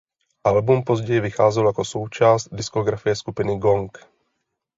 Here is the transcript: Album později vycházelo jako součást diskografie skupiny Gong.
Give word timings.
Album 0.43 0.83
později 0.83 1.19
vycházelo 1.19 1.69
jako 1.69 1.85
součást 1.85 2.49
diskografie 2.53 3.15
skupiny 3.15 3.57
Gong. 3.57 3.97